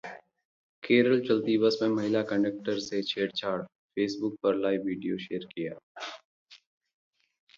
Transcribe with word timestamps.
केरल: 0.83 1.19
चलती 1.27 1.57
बस 1.57 1.77
में 1.81 1.89
महिला 1.89 2.19
एक्टिविस्ट 2.19 2.89
से 2.89 3.01
छेड़छाड़, 3.03 3.61
फेसबुक 3.61 4.37
पर 4.43 4.55
लाइव 4.55 4.81
वीडियो 4.85 5.17
शेयर 5.17 5.45
किया 5.53 5.77